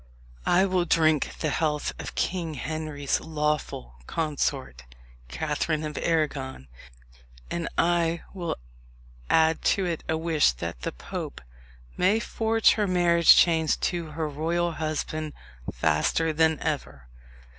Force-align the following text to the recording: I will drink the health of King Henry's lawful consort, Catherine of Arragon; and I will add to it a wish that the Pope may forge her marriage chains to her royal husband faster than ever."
I 0.47 0.65
will 0.65 0.85
drink 0.85 1.35
the 1.41 1.51
health 1.51 1.93
of 1.99 2.15
King 2.15 2.55
Henry's 2.55 3.19
lawful 3.19 3.97
consort, 4.07 4.81
Catherine 5.27 5.83
of 5.83 5.95
Arragon; 5.95 6.67
and 7.51 7.69
I 7.77 8.23
will 8.33 8.55
add 9.29 9.61
to 9.77 9.85
it 9.85 10.03
a 10.09 10.17
wish 10.17 10.53
that 10.53 10.81
the 10.81 10.91
Pope 10.91 11.39
may 11.97 12.19
forge 12.19 12.71
her 12.71 12.87
marriage 12.87 13.35
chains 13.35 13.77
to 13.91 14.09
her 14.13 14.27
royal 14.27 14.71
husband 14.71 15.33
faster 15.71 16.33
than 16.33 16.57
ever." 16.61 17.07